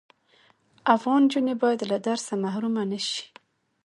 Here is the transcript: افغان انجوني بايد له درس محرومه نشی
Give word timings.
افغان 0.95 1.19
انجوني 1.25 1.53
بايد 1.61 1.81
له 1.91 1.97
درس 2.07 2.25
محرومه 2.43 2.83
نشی 2.91 3.23